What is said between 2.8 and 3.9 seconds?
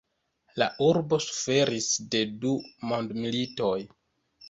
mondmilitoj.